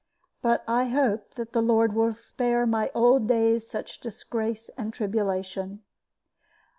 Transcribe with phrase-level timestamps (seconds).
[0.41, 5.83] But I hope that the Lord will spare my old days such disgrace and tribulation.